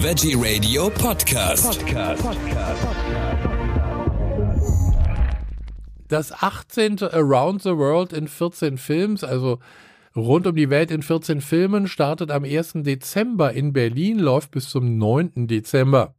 Veggie 0.00 0.36
Radio 0.38 0.90
Podcast. 0.90 1.84
Das 6.06 6.32
18. 6.32 7.02
Around 7.02 7.62
the 7.62 7.76
World 7.76 8.12
in 8.12 8.28
14 8.28 8.78
Films, 8.78 9.24
also 9.24 9.58
rund 10.14 10.46
um 10.46 10.54
die 10.54 10.70
Welt 10.70 10.92
in 10.92 11.02
14 11.02 11.40
Filmen, 11.40 11.88
startet 11.88 12.30
am 12.30 12.44
1. 12.44 12.74
Dezember 12.76 13.52
in 13.52 13.72
Berlin, 13.72 14.20
läuft 14.20 14.52
bis 14.52 14.70
zum 14.70 14.98
9. 14.98 15.48
Dezember. 15.48 16.14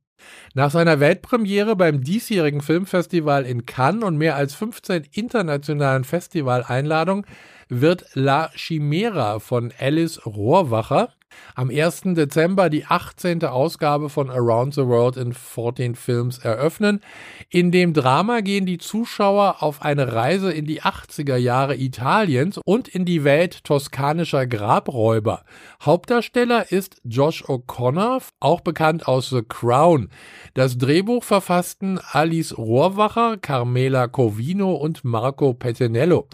Nach 0.53 0.71
seiner 0.71 0.99
Weltpremiere 0.99 1.77
beim 1.77 2.03
diesjährigen 2.03 2.59
Filmfestival 2.59 3.45
in 3.45 3.65
Cannes 3.65 4.03
und 4.03 4.17
mehr 4.17 4.35
als 4.35 4.55
15 4.55 5.07
internationalen 5.13 6.03
Festivaleinladungen 6.03 7.25
wird 7.69 8.07
La 8.13 8.51
Chimera 8.53 9.39
von 9.39 9.71
Alice 9.79 10.25
Rohrwacher 10.25 11.13
am 11.55 11.69
1. 11.69 12.01
Dezember 12.15 12.69
die 12.69 12.85
18. 12.85 13.43
Ausgabe 13.43 14.09
von 14.09 14.29
Around 14.29 14.73
the 14.75 14.85
World 14.85 15.17
in 15.17 15.33
14 15.33 15.95
Films 15.95 16.37
eröffnen. 16.39 17.01
In 17.49 17.71
dem 17.71 17.93
Drama 17.93 18.39
gehen 18.39 18.65
die 18.65 18.77
Zuschauer 18.77 19.57
auf 19.59 19.81
eine 19.81 20.13
Reise 20.13 20.51
in 20.51 20.65
die 20.65 20.81
80er 20.81 21.35
Jahre 21.35 21.75
Italiens 21.75 22.59
und 22.63 22.87
in 22.87 23.03
die 23.03 23.23
Welt 23.23 23.63
toskanischer 23.65 24.47
Grabräuber. 24.47 25.43
Hauptdarsteller 25.83 26.71
ist 26.71 27.01
Josh 27.03 27.43
O'Connor, 27.43 28.21
auch 28.39 28.61
bekannt 28.61 29.07
aus 29.07 29.29
The 29.29 29.43
Crown. 29.47 30.09
Das 30.53 30.77
Drehbuch 30.77 31.23
verfassten 31.23 31.99
Alice 32.11 32.57
Rohrwacher, 32.57 33.37
Carmela 33.37 34.07
Covino 34.07 34.73
und 34.73 35.03
Marco 35.03 35.53
Petinello. 35.53 36.27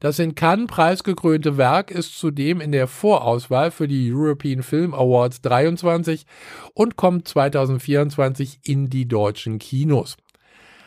Das 0.00 0.18
in 0.18 0.34
Cannes 0.34 0.66
preisgekrönte 0.66 1.56
Werk 1.56 1.90
ist 1.90 2.18
zudem 2.18 2.60
in 2.60 2.72
der 2.72 2.86
Vorauswahl 2.86 3.70
für 3.70 3.88
die 3.88 4.12
European 4.12 4.62
Film 4.62 4.92
Awards 4.92 5.40
23 5.42 6.26
und 6.74 6.96
kommt 6.96 7.28
2024 7.28 8.60
in 8.64 8.90
die 8.90 9.06
deutschen 9.08 9.58
Kinos. 9.58 10.16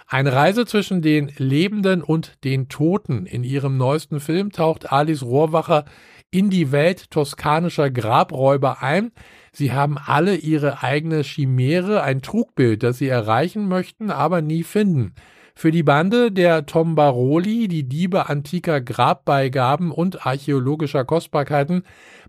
Eine 0.10 0.32
Reise 0.32 0.66
zwischen 0.66 1.02
den 1.02 1.32
Lebenden 1.38 2.02
und 2.02 2.44
den 2.46 2.70
Toten. 2.70 3.26
In 3.26 3.44
ihrem 3.44 3.76
neuesten 3.76 4.22
Film 4.22 4.52
taucht 4.52 4.92
Alice 4.92 5.24
Rohrwacher 5.24 5.84
in 6.32 6.50
die 6.50 6.72
Welt 6.72 7.12
toskanischer 7.12 7.90
Grabräuber 7.90 8.82
ein. 8.82 9.12
Sie 9.52 9.74
haben 9.74 9.98
alle 9.98 10.36
ihre 10.36 10.82
eigene 10.82 11.24
Chimäre, 11.24 12.04
ein 12.04 12.22
Trugbild, 12.22 12.84
das 12.84 13.00
sie 13.00 13.08
erreichen 13.08 13.68
möchten, 13.68 14.10
aber 14.10 14.42
nie 14.42 14.64
finden. 14.64 15.14
Für 15.58 15.72
die 15.72 15.82
Bande 15.82 16.32
der 16.32 16.68
Tombaroli, 16.68 17.68
die 17.68 17.82
Diebe 17.90 18.30
antiker 18.30 18.80
Grabbeigaben 18.80 19.90
und 19.90 20.24
archäologischer 20.24 21.04
Kostbarkeiten, 21.04 21.82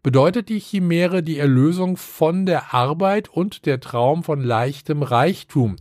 bedeutet 0.03 0.49
die 0.49 0.61
Chimäre 0.61 1.23
die 1.23 1.37
Erlösung 1.37 1.99
von 1.99 2.47
der 2.47 2.73
Arbeit 2.73 3.29
und 3.29 3.67
der 3.67 3.81
Traum 3.81 4.23
von 4.25 4.41
leichtem 4.41 5.03
Reichtum. 5.03 5.77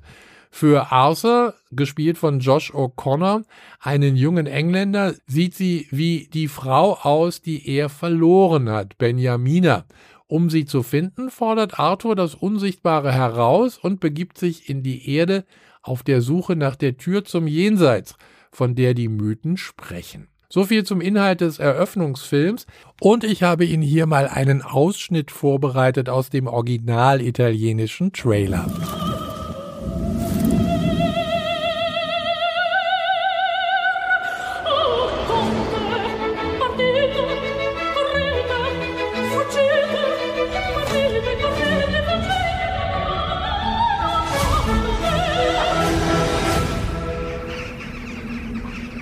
Für 0.51 0.91
Arthur, 0.91 1.53
gespielt 1.71 2.17
von 2.17 2.41
Josh 2.41 2.73
O'Connor, 2.73 3.43
einen 3.79 4.17
jungen 4.17 4.45
Engländer, 4.45 5.13
sieht 5.25 5.55
sie 5.55 5.87
wie 5.89 6.27
die 6.33 6.49
Frau 6.49 6.95
aus, 7.01 7.41
die 7.41 7.65
er 7.65 7.87
verloren 7.87 8.69
hat, 8.69 8.97
Benjamina. 8.97 9.85
Um 10.27 10.49
sie 10.49 10.65
zu 10.65 10.83
finden, 10.83 11.29
fordert 11.29 11.79
Arthur 11.79 12.17
das 12.17 12.35
Unsichtbare 12.35 13.13
heraus 13.13 13.77
und 13.77 14.01
begibt 14.01 14.37
sich 14.37 14.67
in 14.67 14.83
die 14.83 15.09
Erde, 15.15 15.45
auf 15.87 16.03
der 16.03 16.21
Suche 16.21 16.55
nach 16.55 16.75
der 16.75 16.97
Tür 16.97 17.23
zum 17.23 17.47
Jenseits, 17.47 18.15
von 18.51 18.75
der 18.75 18.93
die 18.93 19.07
Mythen 19.07 19.57
sprechen. 19.57 20.27
So 20.49 20.63
viel 20.63 20.85
zum 20.85 21.01
Inhalt 21.01 21.41
des 21.41 21.59
Eröffnungsfilms 21.59 22.67
und 23.01 23.25
ich 23.25 23.43
habe 23.43 23.65
Ihnen 23.65 23.83
hier 23.83 24.05
mal 24.05 24.27
einen 24.27 24.61
Ausschnitt 24.61 25.29
vorbereitet 25.29 26.07
aus 26.07 26.29
dem 26.29 26.47
original 26.47 27.21
italienischen 27.21 28.13
Trailer. 28.13 28.65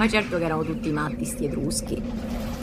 Ma 0.05 0.11
certo 0.11 0.37
che 0.37 0.43
erano 0.43 0.63
tutti 0.63 0.91
matti 0.91 1.25
sti 1.25 1.45
etruschi. 1.45 1.99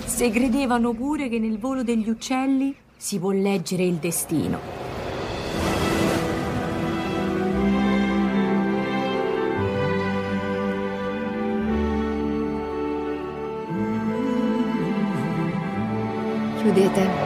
Se 0.05 0.31
credevano 0.31 0.93
pure 0.93 1.29
che 1.29 1.41
nel 1.41 1.59
volo 1.59 1.83
degli 1.83 2.09
uccelli 2.09 2.73
si 2.97 3.19
può 3.19 3.33
leggere 3.33 3.83
il 3.83 3.97
destino. 3.97 4.61
Chiudete. 16.59 17.22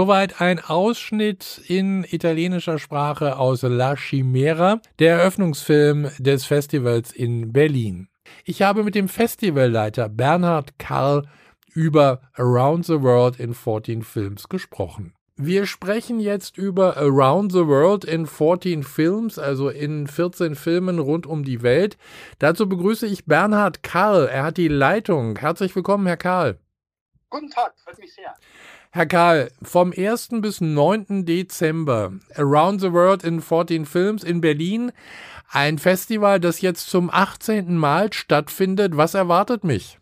Soweit 0.00 0.40
ein 0.40 0.60
Ausschnitt 0.60 1.60
in 1.66 2.04
italienischer 2.04 2.78
Sprache 2.78 3.36
aus 3.36 3.62
La 3.62 3.96
Chimera, 3.96 4.80
der 5.00 5.16
Eröffnungsfilm 5.18 6.08
des 6.20 6.44
Festivals 6.44 7.10
in 7.10 7.52
Berlin. 7.52 8.06
Ich 8.44 8.62
habe 8.62 8.84
mit 8.84 8.94
dem 8.94 9.08
Festivalleiter 9.08 10.08
Bernhard 10.08 10.78
Karl 10.78 11.26
über 11.74 12.20
Around 12.34 12.86
the 12.86 13.02
World 13.02 13.40
in 13.40 13.54
14 13.54 14.04
Films 14.04 14.48
gesprochen. 14.48 15.14
Wir 15.34 15.66
sprechen 15.66 16.20
jetzt 16.20 16.56
über 16.56 16.96
Around 16.96 17.50
the 17.50 17.66
World 17.66 18.04
in 18.04 18.26
14 18.26 18.84
Films, 18.84 19.36
also 19.36 19.68
in 19.68 20.06
14 20.06 20.54
Filmen 20.54 21.00
rund 21.00 21.26
um 21.26 21.42
die 21.42 21.62
Welt. 21.62 21.98
Dazu 22.38 22.68
begrüße 22.68 23.08
ich 23.08 23.24
Bernhard 23.24 23.82
Karl. 23.82 24.28
Er 24.28 24.44
hat 24.44 24.58
die 24.58 24.68
Leitung. 24.68 25.36
Herzlich 25.36 25.74
willkommen, 25.74 26.06
Herr 26.06 26.16
Karl. 26.16 26.60
Guten 27.30 27.50
Tag, 27.50 27.74
freut 27.84 27.98
mich 27.98 28.14
sehr. 28.14 28.32
Herr 28.98 29.06
Karl, 29.06 29.52
vom 29.62 29.92
1. 29.96 30.40
bis 30.40 30.60
9. 30.60 31.24
Dezember 31.24 32.14
Around 32.34 32.80
the 32.80 32.92
World 32.92 33.22
in 33.22 33.40
14 33.40 33.86
Films 33.86 34.24
in 34.24 34.40
Berlin. 34.40 34.90
Ein 35.52 35.78
Festival, 35.78 36.40
das 36.40 36.62
jetzt 36.62 36.90
zum 36.90 37.08
18. 37.08 37.76
Mal 37.76 38.12
stattfindet. 38.12 38.96
Was 38.96 39.14
erwartet 39.14 39.62
mich? 39.62 40.00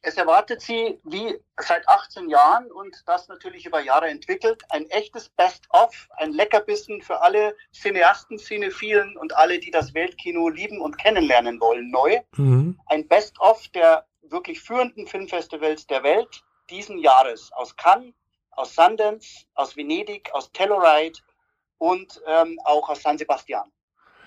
Es 0.00 0.16
erwartet 0.16 0.62
Sie 0.62 0.98
wie 1.04 1.36
seit 1.60 1.86
18 1.86 2.30
Jahren 2.30 2.72
und 2.72 2.96
das 3.04 3.28
natürlich 3.28 3.66
über 3.66 3.82
Jahre 3.82 4.08
entwickelt. 4.08 4.62
Ein 4.70 4.88
echtes 4.88 5.28
Best-of, 5.28 6.08
ein 6.16 6.32
Leckerbissen 6.32 7.02
für 7.02 7.20
alle 7.20 7.54
Cineasten, 7.74 8.38
Cinephilen 8.38 9.18
und 9.18 9.36
alle, 9.36 9.58
die 9.58 9.70
das 9.70 9.92
Weltkino 9.92 10.48
lieben 10.48 10.80
und 10.80 10.96
kennenlernen 10.96 11.60
wollen, 11.60 11.90
neu. 11.90 12.20
Mhm. 12.38 12.80
Ein 12.86 13.06
Best-of 13.06 13.68
der 13.74 14.06
wirklich 14.22 14.62
führenden 14.62 15.06
Filmfestivals 15.06 15.86
der 15.86 16.02
Welt 16.02 16.42
diesen 16.72 16.98
Jahres 16.98 17.52
aus 17.52 17.76
Cannes, 17.76 18.14
aus 18.50 18.74
Sundance, 18.74 19.44
aus 19.54 19.76
Venedig, 19.76 20.30
aus 20.32 20.50
Telluride 20.52 21.20
und 21.78 22.20
ähm, 22.26 22.58
auch 22.64 22.88
aus 22.88 23.02
San 23.02 23.18
Sebastian 23.18 23.70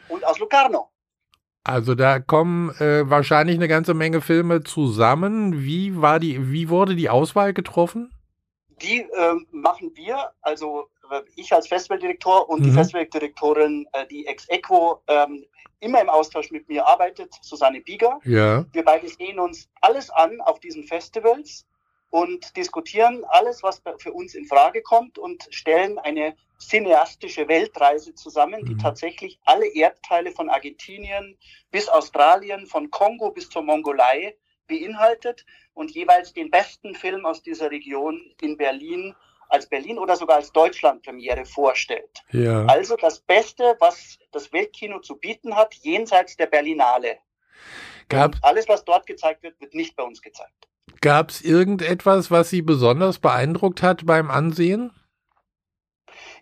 und 0.10 0.24
aus 0.24 0.40
Locarno. 0.40 0.90
Also 1.64 1.96
da 1.96 2.20
kommen 2.20 2.70
äh, 2.80 3.10
wahrscheinlich 3.10 3.56
eine 3.56 3.68
ganze 3.68 3.96
Menge 3.96 4.22
Filme 4.22 4.64
zusammen. 4.64 5.64
Wie 5.64 6.00
war 6.00 6.20
die, 6.20 6.52
wie 6.52 6.70
wurde 6.70 6.96
die 6.96 7.10
Auswahl 7.10 7.54
getroffen? 7.54 8.12
Die 8.82 9.00
äh, 9.00 9.34
machen 9.52 9.92
wir, 9.96 10.32
also 10.42 10.90
äh, 11.10 11.22
ich 11.36 11.52
als 11.54 11.68
Festivaldirektor 11.68 12.48
und 12.50 12.60
mhm. 12.60 12.64
die 12.66 12.72
Festivaldirektorin, 12.72 13.88
äh, 13.94 14.06
die 14.06 14.28
ex 14.28 14.48
equo 14.50 15.02
ähm, 15.08 15.44
immer 15.80 16.02
im 16.02 16.10
Austausch 16.10 16.52
mit 16.52 16.68
mir 16.68 16.86
arbeitet, 16.86 17.34
Susanne 17.42 17.82
Bieger. 17.82 18.20
Ja. 18.24 18.66
Wir 18.72 18.84
beide 18.84 19.08
sehen 19.08 19.40
uns 19.40 19.68
alles 19.82 20.10
an 20.12 20.42
auf 20.42 20.60
diesen 20.60 20.84
Festivals 20.84 21.66
und 22.10 22.56
diskutieren 22.56 23.26
alles, 23.28 23.64
was 23.64 23.82
für 23.98 24.14
uns 24.14 24.36
in 24.36 24.46
Frage 24.46 24.82
kommt 24.82 25.18
und 25.18 25.48
stellen 25.50 25.98
eine 26.00 26.36
cineastische 26.60 27.48
Weltreise 27.48 28.16
zusammen, 28.16 28.66
die 28.66 28.76
mhm. 28.76 28.80
tatsächlich 28.80 29.40
alle 29.44 29.68
Erdteile 29.68 30.32
von 30.32 30.50
Argentinien 30.50 31.38
bis 31.72 31.90
Australien, 31.90 32.66
von 32.68 32.90
Kongo 32.90 33.32
bis 33.32 33.50
zur 33.50 33.64
Mongolei 33.64 34.38
beinhaltet 34.68 35.46
und 35.74 35.92
jeweils 35.92 36.34
den 36.34 36.50
besten 36.50 36.96
Film 36.96 37.26
aus 37.26 37.44
dieser 37.44 37.70
Region 37.70 38.34
in 38.42 38.58
Berlin 38.58 39.16
als 39.48 39.68
Berlin 39.68 40.00
oder 40.00 40.16
sogar 40.16 40.38
als 40.38 40.52
Deutschlandpremiere 40.52 41.46
vorstellt. 41.46 42.24
Ja. 42.32 42.66
Also 42.66 42.96
das 42.96 43.20
Beste, 43.20 43.76
was 43.80 44.18
das 44.32 44.52
Weltkino 44.52 45.00
zu 45.00 45.18
bieten 45.18 45.56
hat, 45.56 45.74
jenseits 45.76 46.36
der 46.36 46.48
Berlinale. 46.48 47.20
Gab, 48.10 48.36
alles, 48.42 48.68
was 48.68 48.86
dort 48.86 49.06
gezeigt 49.06 49.44
wird, 49.44 49.60
wird 49.60 49.74
nicht 49.74 49.96
bei 49.96 50.04
uns 50.04 50.22
gezeigt. 50.22 50.68
Gab 51.06 51.30
es 51.30 51.44
irgendetwas, 51.44 52.32
was 52.32 52.50
Sie 52.50 52.64
besonders 52.64 53.20
beeindruckt 53.20 53.84
hat 53.84 54.08
beim 54.08 54.32
Ansehen? 54.32 54.92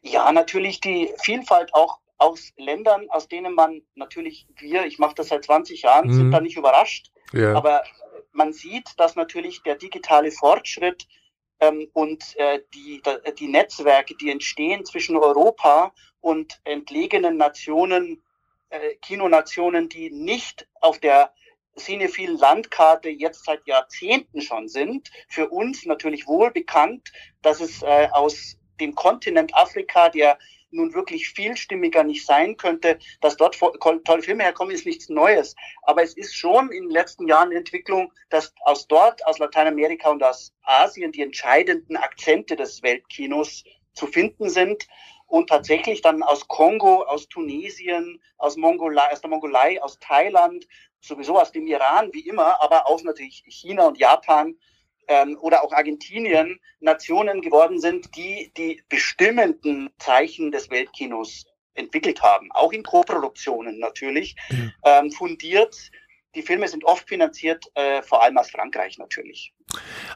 Ja, 0.01 0.31
natürlich 0.31 0.79
die 0.79 1.11
Vielfalt 1.21 1.73
auch 1.73 1.99
aus 2.17 2.53
Ländern, 2.55 3.09
aus 3.09 3.27
denen 3.27 3.55
man 3.55 3.81
natürlich, 3.95 4.47
wir, 4.55 4.85
ich 4.85 4.99
mache 4.99 5.15
das 5.15 5.27
seit 5.27 5.43
20 5.43 5.81
Jahren, 5.81 6.07
mhm. 6.07 6.13
sind 6.13 6.31
da 6.31 6.39
nicht 6.39 6.55
überrascht. 6.55 7.11
Ja. 7.33 7.55
Aber 7.55 7.83
man 8.31 8.53
sieht, 8.53 8.97
dass 8.97 9.17
natürlich 9.17 9.63
der 9.63 9.75
digitale 9.75 10.31
Fortschritt 10.31 11.09
ähm, 11.59 11.89
und 11.91 12.23
äh, 12.37 12.61
die, 12.73 13.01
die 13.37 13.49
Netzwerke, 13.49 14.15
die 14.15 14.31
entstehen 14.31 14.85
zwischen 14.85 15.17
Europa 15.17 15.93
und 16.21 16.61
entlegenen 16.63 17.35
Nationen, 17.35 18.23
äh, 18.69 18.95
Kinonationen, 19.01 19.89
die 19.89 20.09
nicht 20.09 20.69
auf 20.79 20.99
der 20.99 21.33
cinephilen 21.77 22.37
Landkarte 22.37 23.09
jetzt 23.09 23.45
seit 23.45 23.65
Jahrzehnten 23.65 24.41
schon 24.41 24.67
sind, 24.67 25.09
für 25.29 25.49
uns 25.49 25.85
natürlich 25.85 26.27
wohl 26.27 26.51
bekannt, 26.51 27.11
dass 27.41 27.61
es 27.61 27.81
äh, 27.81 28.07
aus 28.11 28.57
dem 28.79 28.95
Kontinent 28.95 29.55
Afrika, 29.55 30.09
der 30.09 30.37
nun 30.73 30.93
wirklich 30.93 31.29
vielstimmiger 31.29 32.03
nicht 32.03 32.25
sein 32.25 32.57
könnte, 32.57 32.97
dass 33.21 33.37
dort 33.37 33.57
tolle 33.79 34.21
Filme 34.21 34.43
herkommen, 34.43 34.73
ist 34.73 34.85
nichts 34.85 35.07
Neues. 35.07 35.55
Aber 35.83 36.01
es 36.01 36.17
ist 36.17 36.35
schon 36.35 36.71
in 36.71 36.83
den 36.83 36.91
letzten 36.91 37.27
Jahren 37.27 37.51
Entwicklung, 37.51 38.11
dass 38.29 38.53
aus 38.61 38.87
dort, 38.87 39.25
aus 39.27 39.37
Lateinamerika 39.37 40.09
und 40.09 40.23
aus 40.23 40.51
Asien 40.63 41.11
die 41.11 41.21
entscheidenden 41.21 41.95
Akzente 41.95 42.55
des 42.55 42.81
Weltkinos 42.81 43.63
zu 43.93 44.07
finden 44.07 44.49
sind 44.49 44.87
und 45.33 45.49
tatsächlich 45.49 46.03
dann 46.03 46.21
aus 46.21 46.47
Kongo, 46.47 47.01
aus 47.01 47.27
Tunesien, 47.27 48.21
aus, 48.37 48.55
Mongolei, 48.55 49.11
aus 49.11 49.19
der 49.19 49.31
Mongolei, 49.31 49.81
aus 49.81 49.97
Thailand, 49.97 50.67
sowieso 51.01 51.39
aus 51.39 51.51
dem 51.51 51.65
Iran, 51.65 52.13
wie 52.13 52.27
immer, 52.27 52.61
aber 52.61 52.87
auch 52.87 53.01
natürlich 53.01 53.43
China 53.47 53.87
und 53.87 53.97
Japan 53.97 54.55
ähm, 55.07 55.35
oder 55.41 55.63
auch 55.63 55.71
Argentinien 55.71 56.59
Nationen 56.81 57.41
geworden 57.41 57.81
sind, 57.81 58.15
die 58.15 58.53
die 58.55 58.83
bestimmenden 58.89 59.89
Zeichen 59.97 60.51
des 60.51 60.69
Weltkinos 60.69 61.45
entwickelt 61.73 62.21
haben, 62.21 62.51
auch 62.51 62.71
in 62.71 62.83
Co-Produktionen 62.83 63.79
natürlich, 63.79 64.35
mhm. 64.51 64.71
ähm, 64.85 65.11
fundiert. 65.11 65.75
Die 66.35 66.43
Filme 66.43 66.67
sind 66.67 66.85
oft 66.85 67.09
finanziert, 67.09 67.65
äh, 67.73 68.03
vor 68.03 68.21
allem 68.21 68.37
aus 68.37 68.51
Frankreich 68.51 68.99
natürlich. 68.99 69.51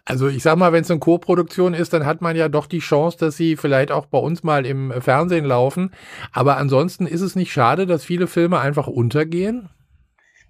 Also 0.07 0.29
ich 0.29 0.41
sag 0.41 0.55
mal, 0.55 0.71
wenn 0.71 0.83
es 0.83 0.89
eine 0.89 1.01
Co-Produktion 1.01 1.73
ist, 1.73 1.91
dann 1.91 2.05
hat 2.05 2.21
man 2.21 2.37
ja 2.37 2.47
doch 2.47 2.67
die 2.67 2.79
Chance, 2.79 3.17
dass 3.17 3.35
sie 3.35 3.57
vielleicht 3.57 3.91
auch 3.91 4.05
bei 4.05 4.17
uns 4.17 4.41
mal 4.41 4.65
im 4.65 5.01
Fernsehen 5.01 5.43
laufen. 5.43 5.93
Aber 6.31 6.55
ansonsten 6.55 7.05
ist 7.07 7.19
es 7.19 7.35
nicht 7.35 7.51
schade, 7.51 7.85
dass 7.85 8.05
viele 8.05 8.27
Filme 8.27 8.61
einfach 8.61 8.87
untergehen? 8.87 9.69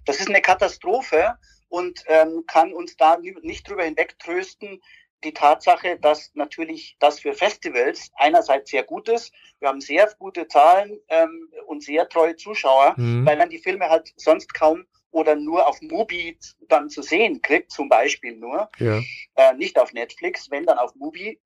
Das 0.04 0.20
ist 0.20 0.28
eine 0.28 0.42
Katastrophe 0.42 1.34
und 1.68 2.04
ähm, 2.06 2.44
kann 2.46 2.72
uns 2.72 2.96
da 2.96 3.18
nicht 3.42 3.68
drüber 3.68 3.82
hinwegtrösten, 3.82 4.80
die 5.24 5.32
Tatsache, 5.32 5.98
dass 6.00 6.30
natürlich 6.34 6.96
das 7.00 7.18
für 7.18 7.34
Festivals 7.34 8.12
einerseits 8.14 8.70
sehr 8.70 8.84
gut 8.84 9.08
ist. 9.08 9.32
Wir 9.58 9.70
haben 9.70 9.80
sehr 9.80 10.08
gute 10.20 10.46
Zahlen 10.46 11.00
ähm, 11.08 11.50
und 11.66 11.82
sehr 11.82 12.08
treue 12.08 12.36
Zuschauer, 12.36 12.94
mhm. 12.96 13.26
weil 13.26 13.36
man 13.36 13.50
die 13.50 13.58
Filme 13.58 13.88
halt 13.88 14.12
sonst 14.16 14.54
kaum 14.54 14.86
oder 15.10 15.34
nur 15.34 15.66
auf 15.66 15.80
Mubi 15.80 16.38
dann 16.68 16.90
zu 16.90 17.02
sehen 17.02 17.40
kriegt, 17.42 17.72
zum 17.72 17.88
Beispiel 17.88 18.36
nur. 18.36 18.70
Ja. 18.78 19.00
Äh, 19.36 19.54
nicht 19.54 19.78
auf 19.78 19.92
Netflix, 19.92 20.50
wenn 20.50 20.66
dann 20.66 20.78
auf 20.78 20.94
Mubi. 20.94 21.40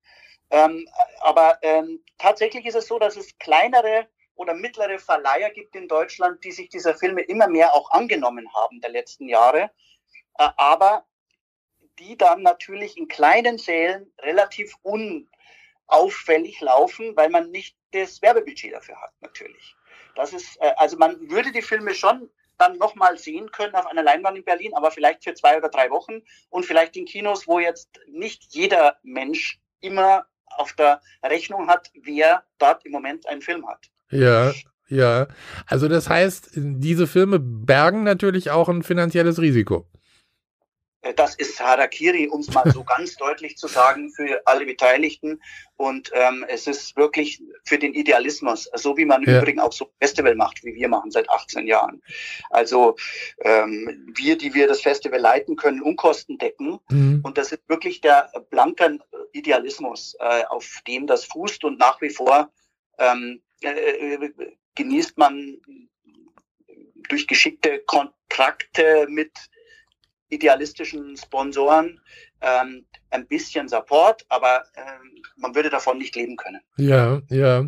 Ähm, 0.50 0.86
aber 1.20 1.58
ähm, 1.62 2.02
tatsächlich 2.18 2.66
ist 2.66 2.74
es 2.74 2.86
so, 2.86 2.98
dass 2.98 3.16
es 3.16 3.38
kleinere 3.38 4.08
oder 4.34 4.54
mittlere 4.54 4.98
Verleiher 4.98 5.50
gibt 5.50 5.76
in 5.76 5.88
Deutschland, 5.88 6.42
die 6.44 6.52
sich 6.52 6.68
dieser 6.68 6.94
Filme 6.94 7.22
immer 7.22 7.48
mehr 7.48 7.74
auch 7.74 7.90
angenommen 7.90 8.52
haben 8.54 8.80
der 8.80 8.90
letzten 8.90 9.28
Jahre 9.28 9.70
äh, 10.38 10.48
aber 10.56 11.06
die 11.98 12.16
dann 12.16 12.42
natürlich 12.42 12.96
in 12.96 13.08
kleinen 13.08 13.58
Sälen 13.58 14.12
relativ 14.20 14.74
unauffällig 14.82 16.60
laufen, 16.60 17.16
weil 17.16 17.28
man 17.28 17.50
nicht 17.50 17.76
das 17.92 18.22
Werbebudget 18.22 18.72
dafür 18.72 19.00
hat, 19.00 19.12
natürlich. 19.20 19.76
Das 20.14 20.32
ist, 20.32 20.56
äh, 20.60 20.72
also 20.76 20.96
man 20.96 21.30
würde 21.30 21.52
die 21.52 21.62
Filme 21.62 21.94
schon 21.94 22.30
dann 22.62 22.78
nochmal 22.78 23.18
sehen 23.18 23.50
können 23.50 23.74
auf 23.74 23.86
einer 23.86 24.02
Leinwand 24.02 24.38
in 24.38 24.44
Berlin, 24.44 24.72
aber 24.74 24.90
vielleicht 24.90 25.24
für 25.24 25.34
zwei 25.34 25.56
oder 25.56 25.68
drei 25.68 25.90
Wochen 25.90 26.22
und 26.48 26.64
vielleicht 26.64 26.96
in 26.96 27.04
Kinos, 27.04 27.48
wo 27.48 27.58
jetzt 27.58 27.88
nicht 28.06 28.54
jeder 28.54 28.96
Mensch 29.02 29.60
immer 29.80 30.26
auf 30.46 30.72
der 30.74 31.00
Rechnung 31.24 31.68
hat, 31.68 31.90
wer 32.02 32.44
dort 32.58 32.84
im 32.84 32.92
Moment 32.92 33.28
einen 33.28 33.42
Film 33.42 33.66
hat. 33.66 33.90
Ja, 34.10 34.52
ja. 34.88 35.26
Also 35.66 35.88
das 35.88 36.08
heißt, 36.08 36.50
diese 36.54 37.06
Filme 37.06 37.40
bergen 37.40 38.04
natürlich 38.04 38.50
auch 38.50 38.68
ein 38.68 38.82
finanzielles 38.82 39.40
Risiko. 39.40 39.86
Äh, 41.02 41.14
das 41.14 41.34
ist 41.34 41.60
Harakiri, 41.60 42.28
um 42.28 42.40
es 42.40 42.50
mal 42.52 42.70
so 42.72 42.84
ganz 42.96 43.16
deutlich 43.16 43.56
zu 43.56 43.68
sagen, 43.68 44.10
für 44.10 44.40
alle 44.46 44.64
Beteiligten. 44.64 45.40
Und 45.76 46.10
ähm, 46.14 46.44
es 46.48 46.66
ist 46.66 46.96
wirklich 46.96 47.42
für 47.64 47.78
den 47.78 47.92
Idealismus, 47.92 48.70
so 48.74 48.96
wie 48.96 49.04
man 49.04 49.22
ja. 49.22 49.32
im 49.32 49.42
Übrigen 49.42 49.60
auch 49.60 49.72
so 49.72 49.90
Festival 50.00 50.34
macht, 50.34 50.64
wie 50.64 50.74
wir 50.74 50.88
machen 50.88 51.10
seit 51.10 51.28
18 51.28 51.66
Jahren. 51.66 52.02
Also 52.50 52.96
ähm, 53.40 54.12
wir, 54.14 54.38
die 54.38 54.54
wir 54.54 54.68
das 54.68 54.80
Festival 54.80 55.20
leiten 55.20 55.56
können, 55.56 55.82
Unkosten 55.82 56.38
decken. 56.38 56.78
Mhm. 56.88 57.20
Und 57.22 57.36
das 57.36 57.52
ist 57.52 57.68
wirklich 57.68 58.00
der 58.00 58.30
blanke 58.50 58.98
Idealismus, 59.32 60.14
äh, 60.20 60.44
auf 60.44 60.80
dem 60.86 61.06
das 61.06 61.24
fußt. 61.24 61.64
Und 61.64 61.78
nach 61.78 62.00
wie 62.00 62.10
vor 62.10 62.50
ähm, 62.98 63.42
äh, 63.60 64.30
genießt 64.74 65.18
man 65.18 65.60
durch 67.08 67.26
geschickte 67.26 67.80
Kontrakte 67.80 69.06
mit 69.08 69.32
idealistischen 70.32 71.16
Sponsoren 71.16 72.00
ähm, 72.42 72.84
ein 73.10 73.26
bisschen 73.26 73.68
Support, 73.68 74.24
aber 74.28 74.64
ähm, 74.76 75.22
man 75.36 75.54
würde 75.54 75.70
davon 75.70 75.98
nicht 75.98 76.14
leben 76.16 76.36
können. 76.36 76.60
Ja, 76.76 77.20
ja. 77.28 77.66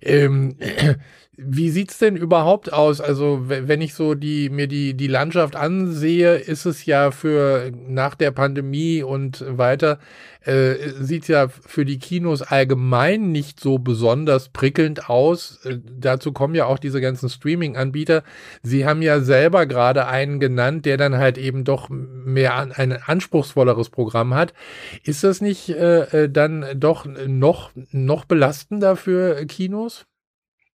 Ähm, 0.00 0.56
wie 1.36 1.68
sieht's 1.68 1.98
denn 1.98 2.16
überhaupt 2.16 2.72
aus? 2.72 3.00
Also, 3.00 3.42
wenn 3.44 3.82
ich 3.82 3.94
so 3.94 4.14
die, 4.14 4.48
mir 4.48 4.68
die, 4.68 4.94
die 4.94 5.06
Landschaft 5.06 5.54
ansehe, 5.54 6.36
ist 6.36 6.64
es 6.64 6.86
ja 6.86 7.10
für 7.10 7.70
nach 7.74 8.14
der 8.14 8.30
Pandemie 8.30 9.02
und 9.02 9.44
weiter, 9.46 9.98
äh, 10.46 10.76
sieht 11.00 11.28
ja 11.28 11.48
für 11.48 11.84
die 11.84 11.98
Kinos 11.98 12.40
allgemein 12.40 13.32
nicht 13.32 13.60
so 13.60 13.78
besonders 13.78 14.48
prickelnd 14.48 15.10
aus. 15.10 15.58
Äh, 15.64 15.78
dazu 15.98 16.32
kommen 16.32 16.54
ja 16.54 16.66
auch 16.66 16.78
diese 16.78 17.00
ganzen 17.00 17.28
Streaming-Anbieter. 17.28 18.22
Sie 18.62 18.86
haben 18.86 19.02
ja 19.02 19.20
selber 19.20 19.66
gerade 19.66 20.06
einen 20.06 20.40
genannt, 20.40 20.86
der 20.86 20.96
dann 20.96 21.16
halt 21.16 21.36
eben 21.36 21.64
doch 21.64 21.88
mehr 21.90 22.54
an, 22.54 22.72
ein 22.72 22.92
anspruchsvolleres 22.92 23.90
Programm 23.90 24.05
hat. 24.14 24.54
Ist 25.04 25.24
das 25.24 25.40
nicht 25.40 25.68
äh, 25.68 26.24
äh 26.24 26.28
dann 26.28 26.78
doch 26.78 27.04
noch, 27.04 27.70
noch 27.92 28.24
belastender 28.24 28.96
für 28.96 29.46
Kinos? 29.46 30.06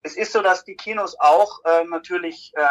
Es 0.04 0.18
ist 0.18 0.34
so, 0.34 0.42
dass 0.42 0.64
die 0.64 0.76
Kinos 0.76 1.16
auch 1.20 1.64
äh, 1.64 1.84
natürlich 1.86 2.54
äh, 2.56 2.66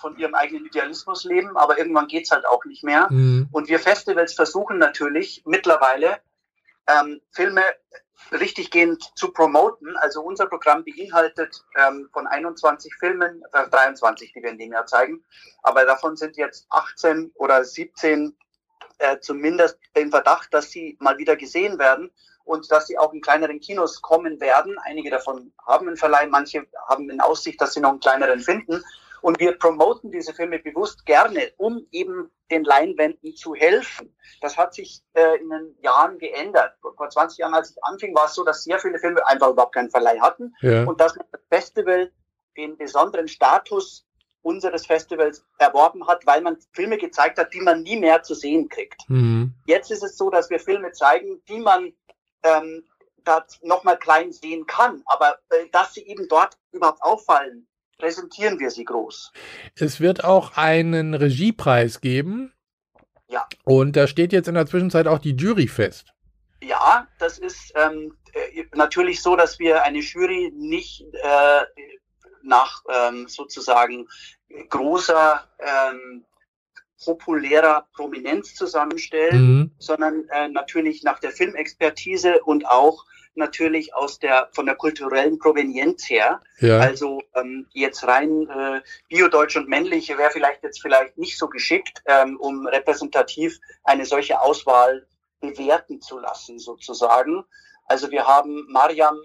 von 0.00 0.16
ihrem 0.16 0.34
eigenen 0.34 0.66
Idealismus 0.66 1.24
leben, 1.24 1.56
aber 1.56 1.78
irgendwann 1.78 2.08
geht's 2.08 2.30
halt 2.30 2.46
auch 2.46 2.64
nicht 2.64 2.84
mehr. 2.84 3.08
Mhm. 3.10 3.48
Und 3.52 3.68
wir 3.68 3.78
Festivals 3.78 4.34
versuchen 4.34 4.78
natürlich 4.78 5.42
mittlerweile 5.46 6.18
ähm, 6.86 7.20
Filme 7.30 7.62
richtiggehend 8.30 9.02
zu 9.16 9.32
promoten. 9.32 9.96
Also 9.96 10.22
unser 10.22 10.46
Programm 10.46 10.84
beinhaltet 10.84 11.64
ähm, 11.76 12.08
von 12.12 12.26
21 12.26 12.94
Filmen, 12.94 13.42
äh, 13.52 13.68
23, 13.68 14.32
die 14.32 14.42
wir 14.42 14.50
in 14.50 14.58
dem 14.58 14.72
Jahr 14.72 14.86
zeigen, 14.86 15.24
aber 15.62 15.84
davon 15.84 16.16
sind 16.16 16.36
jetzt 16.36 16.66
18 16.70 17.32
oder 17.34 17.64
17 17.64 18.36
äh, 19.02 19.18
zumindest 19.20 19.78
im 19.94 20.10
Verdacht, 20.10 20.54
dass 20.54 20.70
sie 20.70 20.96
mal 21.00 21.18
wieder 21.18 21.36
gesehen 21.36 21.78
werden 21.78 22.10
und 22.44 22.70
dass 22.70 22.86
sie 22.86 22.98
auch 22.98 23.12
in 23.12 23.20
kleineren 23.20 23.60
Kinos 23.60 24.00
kommen 24.00 24.40
werden. 24.40 24.76
Einige 24.84 25.10
davon 25.10 25.52
haben 25.66 25.88
einen 25.88 25.96
Verleih, 25.96 26.26
manche 26.26 26.66
haben 26.88 27.10
in 27.10 27.20
Aussicht, 27.20 27.60
dass 27.60 27.74
sie 27.74 27.80
noch 27.80 27.90
einen 27.90 28.00
kleineren 28.00 28.40
finden. 28.40 28.82
Und 29.20 29.38
wir 29.38 29.56
promoten 29.56 30.10
diese 30.10 30.34
Filme 30.34 30.58
bewusst 30.58 31.06
gerne, 31.06 31.52
um 31.56 31.86
eben 31.92 32.30
den 32.50 32.64
Leinwänden 32.64 33.34
zu 33.36 33.54
helfen. 33.54 34.14
Das 34.40 34.56
hat 34.56 34.74
sich 34.74 35.02
äh, 35.14 35.40
in 35.40 35.48
den 35.48 35.76
Jahren 35.80 36.18
geändert. 36.18 36.74
Vor 36.80 37.08
20 37.08 37.38
Jahren, 37.38 37.54
als 37.54 37.70
ich 37.70 37.84
anfing, 37.84 38.14
war 38.14 38.26
es 38.26 38.34
so, 38.34 38.44
dass 38.44 38.64
sehr 38.64 38.78
viele 38.78 38.98
Filme 38.98 39.26
einfach 39.26 39.50
überhaupt 39.50 39.74
keinen 39.74 39.90
Verleih 39.90 40.20
hatten 40.20 40.54
ja. 40.60 40.84
und 40.84 41.00
dass 41.00 41.14
das 41.14 41.40
Festival 41.48 42.10
den 42.56 42.76
besonderen 42.76 43.28
Status 43.28 44.04
unseres 44.42 44.86
Festivals 44.86 45.44
erworben 45.58 46.06
hat, 46.06 46.26
weil 46.26 46.40
man 46.40 46.58
Filme 46.72 46.98
gezeigt 46.98 47.38
hat, 47.38 47.54
die 47.54 47.60
man 47.60 47.82
nie 47.82 47.96
mehr 47.96 48.22
zu 48.22 48.34
sehen 48.34 48.68
kriegt. 48.68 49.08
Mhm. 49.08 49.54
Jetzt 49.66 49.90
ist 49.90 50.02
es 50.02 50.16
so, 50.16 50.30
dass 50.30 50.50
wir 50.50 50.60
Filme 50.60 50.92
zeigen, 50.92 51.40
die 51.48 51.60
man 51.60 51.92
ähm, 52.42 52.84
das 53.24 53.60
nochmal 53.62 53.98
klein 53.98 54.32
sehen 54.32 54.66
kann. 54.66 55.02
Aber 55.06 55.38
äh, 55.50 55.68
dass 55.70 55.94
sie 55.94 56.06
eben 56.06 56.28
dort 56.28 56.56
überhaupt 56.72 57.02
auffallen, 57.02 57.66
präsentieren 57.98 58.58
wir 58.58 58.70
sie 58.70 58.84
groß. 58.84 59.32
Es 59.76 60.00
wird 60.00 60.24
auch 60.24 60.56
einen 60.56 61.14
Regiepreis 61.14 62.00
geben. 62.00 62.52
Ja. 63.28 63.46
Und 63.64 63.96
da 63.96 64.06
steht 64.06 64.32
jetzt 64.32 64.48
in 64.48 64.54
der 64.54 64.66
Zwischenzeit 64.66 65.06
auch 65.06 65.18
die 65.18 65.36
Jury 65.36 65.68
fest. 65.68 66.12
Ja, 66.62 67.06
das 67.18 67.38
ist 67.38 67.72
ähm, 67.76 68.16
äh, 68.34 68.64
natürlich 68.74 69.22
so, 69.22 69.36
dass 69.36 69.58
wir 69.58 69.84
eine 69.84 70.00
Jury 70.00 70.52
nicht 70.54 71.02
äh, 71.12 71.62
nach 72.44 72.82
ähm, 72.88 73.28
sozusagen 73.28 74.08
großer 74.68 75.48
ähm, 75.58 76.24
populärer 77.04 77.86
Prominenz 77.94 78.54
zusammenstellen, 78.54 79.40
mhm. 79.40 79.70
sondern 79.78 80.28
äh, 80.28 80.48
natürlich 80.48 81.02
nach 81.02 81.18
der 81.18 81.32
Filmexpertise 81.32 82.42
und 82.44 82.66
auch 82.66 83.04
natürlich 83.34 83.94
aus 83.94 84.18
der 84.18 84.50
von 84.52 84.66
der 84.66 84.76
kulturellen 84.76 85.38
Provenienz 85.38 86.08
her. 86.08 86.40
Ja. 86.58 86.78
Also 86.78 87.22
ähm, 87.34 87.66
jetzt 87.72 88.06
rein 88.06 88.48
äh, 88.48 88.82
biodeutsch 89.08 89.56
und 89.56 89.68
männlich 89.68 90.08
wäre 90.10 90.30
vielleicht 90.30 90.62
jetzt 90.62 90.82
vielleicht 90.82 91.16
nicht 91.18 91.38
so 91.38 91.48
geschickt, 91.48 92.02
ähm, 92.06 92.36
um 92.38 92.66
repräsentativ 92.66 93.58
eine 93.84 94.04
solche 94.04 94.40
Auswahl 94.40 95.06
bewerten 95.40 96.00
zu 96.00 96.18
lassen, 96.18 96.58
sozusagen. 96.58 97.44
Also 97.86 98.10
wir 98.10 98.26
haben 98.26 98.66
Mariam 98.68 99.18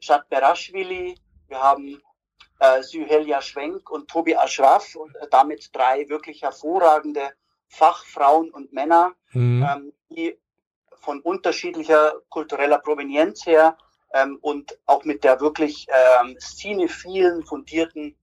Shatberashvili, 0.00 1.16
wir 1.48 1.62
haben 1.62 2.02
äh, 2.58 2.82
Sühelia 2.82 3.40
Schwenk 3.40 3.90
und 3.90 4.08
Tobi 4.08 4.36
Ashraf 4.36 4.94
und 4.94 5.14
äh, 5.16 5.26
damit 5.30 5.70
drei 5.72 6.08
wirklich 6.08 6.42
hervorragende 6.42 7.32
Fachfrauen 7.68 8.50
und 8.50 8.72
Männer, 8.72 9.12
mhm. 9.32 9.66
ähm, 9.70 9.92
die 10.10 10.38
von 11.00 11.20
unterschiedlicher 11.20 12.14
kultureller 12.28 12.78
Provenienz 12.78 13.46
her 13.46 13.76
ähm, 14.12 14.38
und 14.40 14.78
auch 14.86 15.04
mit 15.04 15.24
der 15.24 15.40
wirklich 15.40 15.86
ähm, 15.88 16.36
cinephilen, 16.38 17.44
fundierten 17.44 18.16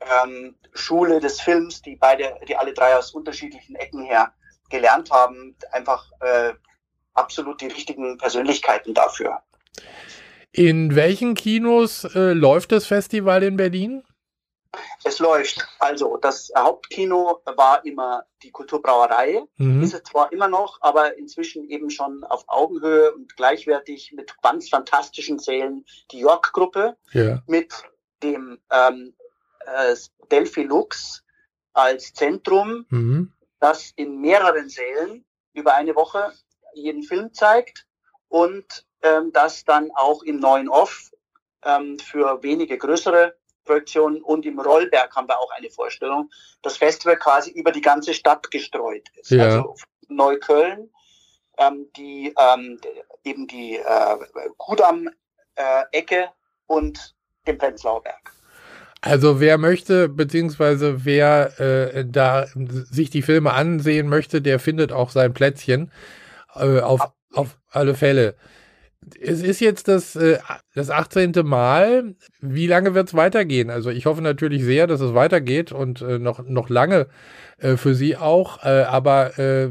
ähm, 0.00 0.56
Schule 0.72 1.20
des 1.20 1.40
Films, 1.40 1.82
die 1.82 1.96
beide, 1.96 2.38
die 2.48 2.56
alle 2.56 2.72
drei 2.72 2.96
aus 2.96 3.12
unterschiedlichen 3.12 3.76
Ecken 3.76 4.02
her 4.02 4.32
gelernt 4.70 5.10
haben, 5.10 5.54
einfach 5.70 6.10
äh, 6.20 6.54
absolut 7.14 7.60
die 7.60 7.66
richtigen 7.66 8.16
Persönlichkeiten 8.18 8.94
dafür. 8.94 9.42
In 10.52 10.94
welchen 10.94 11.34
Kinos 11.34 12.04
äh, 12.14 12.32
läuft 12.32 12.72
das 12.72 12.86
Festival 12.86 13.42
in 13.42 13.56
Berlin? 13.56 14.04
Es 15.04 15.18
läuft. 15.18 15.66
Also 15.78 16.16
das 16.16 16.52
Hauptkino 16.56 17.40
war 17.44 17.84
immer 17.84 18.24
die 18.42 18.50
Kulturbrauerei. 18.50 19.42
Mhm. 19.56 19.82
Ist 19.82 19.94
es 19.94 20.02
zwar 20.04 20.32
immer 20.32 20.48
noch, 20.48 20.78
aber 20.80 21.16
inzwischen 21.18 21.68
eben 21.68 21.90
schon 21.90 22.24
auf 22.24 22.44
Augenhöhe 22.48 23.12
und 23.12 23.34
gleichwertig 23.36 24.12
mit 24.12 24.34
ganz 24.42 24.68
fantastischen 24.68 25.38
Sälen 25.38 25.84
die 26.10 26.20
York-Gruppe 26.20 26.96
ja. 27.12 27.42
mit 27.46 27.72
dem 28.22 28.58
ähm, 28.70 29.14
äh, 29.66 29.96
Delphi 30.30 30.62
Lux 30.62 31.22
als 31.72 32.12
Zentrum, 32.12 32.86
mhm. 32.90 33.32
das 33.60 33.92
in 33.96 34.20
mehreren 34.20 34.68
Sälen 34.68 35.24
über 35.54 35.74
eine 35.74 35.94
Woche 35.94 36.32
jeden 36.74 37.02
Film 37.02 37.32
zeigt 37.32 37.86
und 38.28 38.86
ähm, 39.02 39.32
das 39.32 39.64
dann 39.64 39.90
auch 39.94 40.22
im 40.22 40.40
neuen 40.40 40.68
Off 40.68 41.10
ähm, 41.64 41.98
für 41.98 42.42
wenige 42.42 42.78
größere 42.78 43.34
Projektionen 43.64 44.22
und 44.22 44.44
im 44.44 44.58
Rollberg 44.58 45.14
haben 45.14 45.28
wir 45.28 45.38
auch 45.38 45.50
eine 45.52 45.70
Vorstellung, 45.70 46.30
das 46.62 46.76
Festival 46.76 47.16
quasi 47.16 47.50
über 47.50 47.70
die 47.70 47.80
ganze 47.80 48.14
Stadt 48.14 48.50
gestreut 48.50 49.08
ist. 49.16 49.30
Ja. 49.30 49.44
Also 49.44 49.74
Neukölln, 50.08 50.90
ähm, 51.58 51.86
die 51.96 52.34
ähm, 52.38 52.80
eben 53.24 53.46
die 53.46 53.76
äh, 53.76 54.16
Kudamm-Ecke 54.56 56.16
äh, 56.16 56.28
und 56.66 57.14
den 57.46 57.58
Prenzlauer 57.58 58.02
Berg. 58.02 58.32
Also 59.00 59.40
wer 59.40 59.58
möchte, 59.58 60.08
beziehungsweise 60.08 61.04
wer 61.04 61.58
äh, 61.58 62.04
da 62.06 62.46
sich 62.54 63.10
die 63.10 63.22
Filme 63.22 63.52
ansehen 63.52 64.08
möchte, 64.08 64.40
der 64.40 64.60
findet 64.60 64.92
auch 64.92 65.10
sein 65.10 65.34
Plätzchen. 65.34 65.90
Äh, 66.54 66.80
auf, 66.80 67.10
auf 67.32 67.58
alle 67.70 67.94
Fälle. 67.94 68.36
Es 69.20 69.42
ist 69.42 69.60
jetzt 69.60 69.88
das, 69.88 70.16
äh, 70.16 70.38
das 70.74 70.90
18. 70.90 71.32
Mal. 71.44 72.14
Wie 72.40 72.66
lange 72.66 72.94
wird 72.94 73.08
es 73.08 73.14
weitergehen? 73.14 73.70
Also 73.70 73.90
ich 73.90 74.06
hoffe 74.06 74.22
natürlich 74.22 74.62
sehr, 74.64 74.86
dass 74.86 75.00
es 75.00 75.14
weitergeht 75.14 75.72
und 75.72 76.02
äh, 76.02 76.18
noch, 76.18 76.40
noch 76.44 76.68
lange 76.68 77.08
äh, 77.58 77.76
für 77.76 77.94
Sie 77.94 78.16
auch. 78.16 78.64
Äh, 78.64 78.82
aber 78.82 79.38
äh, 79.38 79.70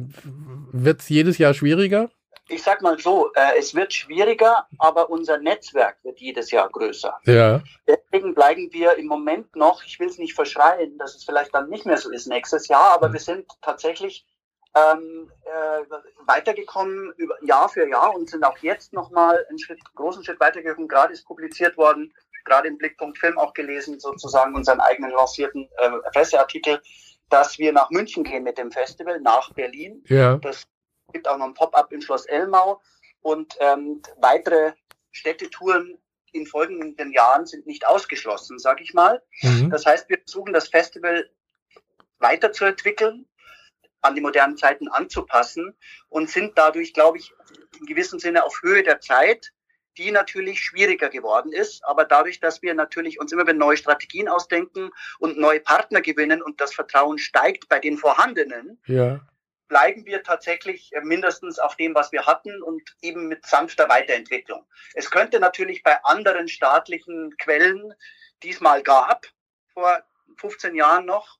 wird 0.71 1.01
es 1.01 1.09
jedes 1.09 1.37
Jahr 1.37 1.53
schwieriger? 1.53 2.09
Ich 2.49 2.63
sag 2.63 2.81
mal 2.81 2.99
so, 2.99 3.31
äh, 3.35 3.57
es 3.57 3.73
wird 3.73 3.93
schwieriger, 3.93 4.67
aber 4.77 5.09
unser 5.09 5.37
Netzwerk 5.37 5.97
wird 6.03 6.19
jedes 6.19 6.51
Jahr 6.51 6.69
größer. 6.69 7.17
Ja. 7.23 7.61
Deswegen 7.87 8.35
bleiben 8.35 8.67
wir 8.73 8.97
im 8.97 9.07
Moment 9.07 9.55
noch, 9.55 9.83
ich 9.85 9.99
will 10.01 10.07
es 10.07 10.17
nicht 10.17 10.33
verschreien, 10.33 10.97
dass 10.97 11.15
es 11.15 11.23
vielleicht 11.23 11.53
dann 11.55 11.69
nicht 11.69 11.85
mehr 11.85 11.97
so 11.97 12.11
ist 12.11 12.27
nächstes 12.27 12.67
Jahr, 12.67 12.93
aber 12.93 13.07
mhm. 13.07 13.13
wir 13.13 13.19
sind 13.21 13.45
tatsächlich 13.61 14.25
ähm, 14.75 15.29
äh, 15.40 15.40
weitergekommen 16.25 17.13
über 17.17 17.35
Jahr 17.43 17.69
für 17.69 17.87
Jahr 17.87 18.13
und 18.15 18.29
sind 18.29 18.43
auch 18.43 18.57
jetzt 18.59 18.93
nochmal 18.93 19.45
einen 19.49 19.59
Schritt, 19.59 19.79
großen 19.95 20.23
Schritt 20.23 20.39
weitergekommen. 20.39 20.87
Gerade 20.87 21.13
ist 21.13 21.25
publiziert 21.25 21.77
worden, 21.77 22.13
gerade 22.45 22.67
im 22.67 22.77
Blickpunkt 22.77 23.17
Film 23.17 23.37
auch 23.37 23.53
gelesen, 23.53 23.99
sozusagen 23.99 24.55
unseren 24.55 24.79
eigenen 24.79 25.11
lancierten 25.11 25.69
äh, 25.77 25.89
Presseartikel, 26.13 26.81
dass 27.29 27.57
wir 27.57 27.71
nach 27.71 27.89
München 27.89 28.23
gehen 28.23 28.43
mit 28.43 28.57
dem 28.57 28.71
Festival, 28.71 29.19
nach 29.21 29.53
Berlin. 29.53 30.03
Ja. 30.07 30.37
Das 30.37 30.63
gibt 31.13 31.27
auch 31.27 31.37
noch 31.37 31.45
ein 31.45 31.53
Pop-up 31.53 31.91
in 31.91 32.01
Schloss 32.01 32.25
Elmau 32.25 32.81
und 33.21 33.55
ähm, 33.59 34.01
weitere 34.17 34.73
Städtetouren 35.11 35.97
in 36.33 36.45
folgenden 36.45 37.11
Jahren 37.11 37.45
sind 37.45 37.67
nicht 37.67 37.85
ausgeschlossen, 37.87 38.57
sage 38.57 38.83
ich 38.83 38.93
mal. 38.93 39.21
Mhm. 39.41 39.69
Das 39.69 39.85
heißt, 39.85 40.09
wir 40.09 40.17
versuchen 40.19 40.53
das 40.53 40.69
Festival 40.69 41.29
weiterzuentwickeln, 42.19 43.27
an 44.01 44.15
die 44.15 44.21
modernen 44.21 44.57
Zeiten 44.57 44.87
anzupassen 44.87 45.75
und 46.09 46.29
sind 46.29 46.57
dadurch, 46.57 46.93
glaube 46.93 47.17
ich, 47.17 47.33
in 47.79 47.85
gewissem 47.85 48.19
Sinne 48.19 48.43
auf 48.45 48.61
Höhe 48.61 48.83
der 48.83 48.99
Zeit, 48.99 49.51
die 49.97 50.11
natürlich 50.11 50.61
schwieriger 50.61 51.09
geworden 51.09 51.51
ist. 51.51 51.83
Aber 51.85 52.05
dadurch, 52.05 52.39
dass 52.39 52.61
wir 52.61 52.73
natürlich 52.73 53.19
uns 53.19 53.31
immer 53.31 53.43
wieder 53.43 53.53
neue 53.53 53.77
Strategien 53.77 54.27
ausdenken 54.27 54.91
und 55.19 55.37
neue 55.37 55.59
Partner 55.59 56.01
gewinnen 56.01 56.41
und 56.41 56.61
das 56.61 56.73
Vertrauen 56.73 57.17
steigt 57.17 57.67
bei 57.69 57.79
den 57.79 57.97
vorhandenen, 57.97 58.81
ja. 58.85 59.19
bleiben 59.67 60.05
wir 60.05 60.23
tatsächlich 60.23 60.91
mindestens 61.03 61.59
auf 61.59 61.75
dem, 61.75 61.93
was 61.93 62.11
wir 62.11 62.25
hatten 62.25 62.61
und 62.63 62.95
eben 63.01 63.27
mit 63.27 63.45
sanfter 63.45 63.89
Weiterentwicklung. 63.89 64.65
Es 64.93 65.11
könnte 65.11 65.39
natürlich 65.39 65.83
bei 65.83 66.03
anderen 66.03 66.47
staatlichen 66.47 67.35
Quellen, 67.37 67.93
die 68.43 68.49
es 68.51 68.61
mal 68.61 68.81
gab, 68.81 69.27
vor 69.73 70.03
15 70.37 70.75
Jahren 70.75 71.05
noch, 71.05 71.37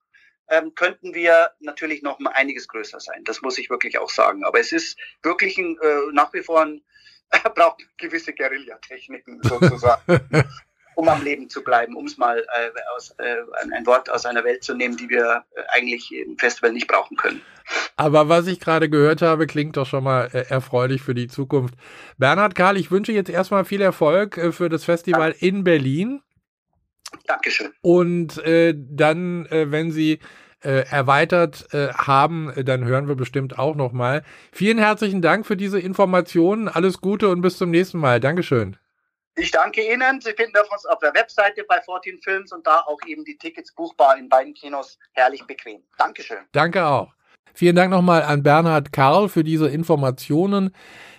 ähm, 0.52 0.76
könnten 0.76 1.16
wir 1.16 1.50
natürlich 1.60 2.04
noch 2.04 2.20
mal 2.20 2.32
einiges 2.32 2.68
größer 2.68 3.00
sein. 3.00 3.24
Das 3.24 3.42
muss 3.42 3.58
ich 3.58 3.70
wirklich 3.70 3.98
auch 3.98 4.10
sagen. 4.10 4.44
Aber 4.44 4.60
es 4.60 4.72
ist 4.72 5.00
wirklich 5.24 5.58
ein, 5.58 5.78
äh, 5.82 6.12
nach 6.14 6.34
wie 6.34 6.44
vor 6.44 6.62
ein, 6.62 6.82
er 7.30 7.50
braucht 7.56 7.82
gewisse 7.98 8.34
Guerillatechniken 8.34 9.42
sozusagen. 9.42 10.20
um 10.96 11.08
am 11.08 11.24
Leben 11.24 11.50
zu 11.50 11.64
bleiben, 11.64 11.96
um 11.96 12.06
es 12.06 12.18
mal 12.18 12.40
äh, 12.40 12.70
aus, 12.96 13.12
äh, 13.18 13.38
ein 13.74 13.86
Wort 13.86 14.10
aus 14.10 14.26
einer 14.26 14.44
Welt 14.44 14.64
zu 14.64 14.74
nehmen, 14.74 14.98
die 14.98 15.10
wir 15.10 15.44
äh, 15.56 15.62
eigentlich 15.70 16.12
im 16.12 16.38
Festival 16.38 16.74
nicht 16.74 16.88
brauchen 16.88 17.16
können. 17.18 17.42
Aber 17.96 18.30
was 18.30 18.48
ich 18.48 18.60
gerade 18.60 18.90
gehört 18.90 19.22
habe, 19.22 19.48
klingt 19.48 19.78
doch 19.78 19.86
schon 19.86 20.04
mal 20.04 20.30
äh, 20.34 20.46
erfreulich 20.50 21.02
für 21.02 21.16
die 21.16 21.28
Zukunft. 21.28 21.76
Bernhard 22.18 22.56
Karl, 22.56 22.78
ich 22.78 22.92
wünsche 22.92 23.14
jetzt 23.14 23.30
erstmal 23.30 23.66
viel 23.66 23.82
Erfolg 23.82 24.38
äh, 24.38 24.52
für 24.52 24.70
das 24.70 24.84
Festival 24.84 25.32
ja. 25.32 25.48
in 25.48 25.64
Berlin. 25.64 26.22
Dankeschön. 27.28 27.72
Und 27.82 28.38
äh, 28.46 28.74
dann, 28.76 29.46
äh, 29.48 29.72
wenn 29.72 29.92
Sie 29.92 30.20
äh, 30.64 30.86
erweitert 30.90 31.74
äh, 31.74 31.90
haben, 31.94 32.52
äh, 32.56 32.64
dann 32.64 32.86
hören 32.86 33.08
wir 33.08 33.16
bestimmt 33.16 33.58
auch 33.58 33.76
nochmal. 33.76 34.24
Vielen 34.52 34.78
herzlichen 34.78 35.22
Dank 35.22 35.46
für 35.46 35.58
diese 35.58 35.80
Informationen. 35.80 36.68
Alles 36.68 37.02
Gute 37.02 37.30
und 37.30 37.42
bis 37.42 37.58
zum 37.58 37.72
nächsten 37.72 37.98
Mal. 37.98 38.20
Dankeschön. 38.20 38.78
Ich 39.36 39.52
danke 39.52 39.82
Ihnen. 39.82 40.20
Sie 40.22 40.34
finden 40.34 40.58
uns 40.72 40.86
auf 40.86 41.00
der 41.00 41.14
Webseite 41.14 41.64
bei 41.68 41.82
14 41.82 42.20
Films 42.22 42.52
und 42.52 42.68
da 42.68 42.82
auch 42.82 43.00
eben 43.08 43.24
die 43.24 43.38
Tickets 43.38 43.74
buchbar 43.74 44.18
in 44.18 44.28
beiden 44.28 44.54
Kinos 44.54 45.00
herrlich 45.14 45.44
bequem. 45.46 45.82
Dankeschön. 45.98 46.40
Danke 46.52 46.86
auch. 46.86 47.14
Vielen 47.54 47.76
Dank 47.76 47.92
nochmal 47.92 48.24
an 48.24 48.44
Bernhard 48.44 48.92
Karl 48.92 49.30
für 49.30 49.44
diese 49.44 49.68
Informationen. 49.68 50.76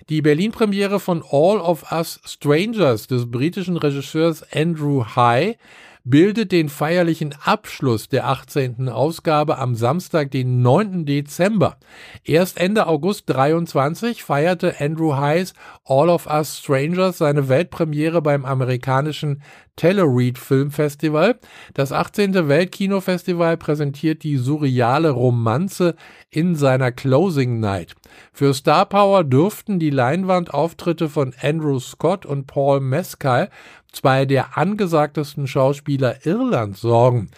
Die 0.08 0.20
Berlin-Premiere 0.20 0.98
von 0.98 1.22
All 1.22 1.60
of 1.60 1.92
Us 1.92 2.20
Strangers 2.24 3.06
des 3.06 3.30
britischen 3.30 3.76
Regisseurs 3.76 4.42
Andrew 4.52 5.04
High 5.14 5.56
bildet 6.04 6.52
den 6.52 6.68
feierlichen 6.68 7.34
Abschluss 7.44 8.08
der 8.08 8.26
18. 8.28 8.88
Ausgabe 8.88 9.58
am 9.58 9.74
Samstag, 9.74 10.30
den 10.30 10.62
9. 10.62 11.06
Dezember. 11.06 11.76
Erst 12.24 12.58
Ende 12.58 12.86
August 12.86 13.24
23 13.28 14.22
feierte 14.22 14.80
Andrew 14.80 15.16
Heiss 15.16 15.54
All 15.84 16.08
of 16.08 16.26
Us 16.26 16.58
Strangers 16.58 17.18
seine 17.18 17.48
Weltpremiere 17.48 18.22
beim 18.22 18.44
amerikanischen 18.44 19.42
Telluride 19.76 20.38
Filmfestival. 20.38 21.38
Das 21.72 21.92
18. 21.92 22.48
Weltkinofestival 22.48 23.56
präsentiert 23.56 24.22
die 24.22 24.36
surreale 24.36 25.10
Romanze 25.10 25.96
in 26.30 26.56
seiner 26.56 26.92
Closing 26.92 27.58
Night. 27.58 27.94
Für 28.32 28.52
Star 28.52 28.84
Power 28.86 29.24
dürften 29.24 29.78
die 29.78 29.90
Leinwandauftritte 29.90 31.08
von 31.08 31.34
Andrew 31.40 31.78
Scott 31.78 32.26
und 32.26 32.46
Paul 32.46 32.80
Mescal 32.80 33.48
zwei 33.92 34.24
der 34.24 34.56
angesagtesten 34.58 35.46
Schauspieler 35.46 36.26
Irlands 36.26 36.80
sorgen. 36.80 37.30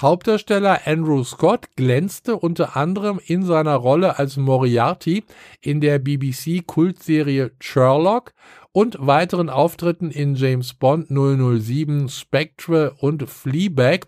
Hauptdarsteller 0.00 0.80
Andrew 0.86 1.22
Scott 1.22 1.68
glänzte 1.76 2.36
unter 2.36 2.76
anderem 2.76 3.20
in 3.24 3.44
seiner 3.44 3.76
Rolle 3.76 4.18
als 4.18 4.36
Moriarty 4.36 5.24
in 5.60 5.80
der 5.80 5.98
BBC-Kultserie 5.98 7.52
Sherlock 7.60 8.32
und 8.72 8.96
weiteren 9.00 9.50
Auftritten 9.50 10.10
in 10.10 10.34
James 10.34 10.74
Bond 10.74 11.08
007, 11.08 12.08
Spectre 12.08 12.94
und 12.98 13.28
Fleabag. 13.28 14.06